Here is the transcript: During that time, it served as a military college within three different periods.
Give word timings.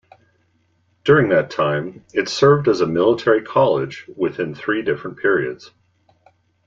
During 1.03 1.29
that 1.29 1.51
time, 1.51 2.03
it 2.11 2.27
served 2.27 2.67
as 2.67 2.81
a 2.81 2.87
military 2.87 3.43
college 3.43 4.09
within 4.17 4.55
three 4.55 4.81
different 4.81 5.19
periods. 5.19 5.69